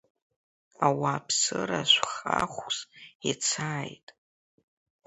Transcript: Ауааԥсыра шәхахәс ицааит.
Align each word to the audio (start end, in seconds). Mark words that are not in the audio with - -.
Ауааԥсыра 0.85 1.81
шәхахәс 1.91 2.77
ицааит. 3.29 4.07